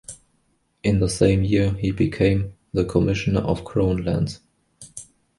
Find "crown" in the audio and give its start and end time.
3.63-4.03